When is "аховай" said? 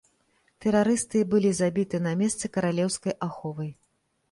3.31-3.73